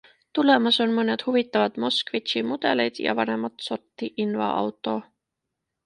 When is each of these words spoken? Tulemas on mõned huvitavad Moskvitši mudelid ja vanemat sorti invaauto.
Tulemas 0.37 0.79
on 0.85 0.95
mõned 0.99 1.25
huvitavad 1.27 1.77
Moskvitši 1.85 2.43
mudelid 2.53 3.03
ja 3.07 3.17
vanemat 3.21 3.71
sorti 3.71 4.13
invaauto. 4.27 5.01